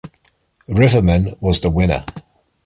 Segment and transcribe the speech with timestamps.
[0.67, 2.03] Rivermen was the winner.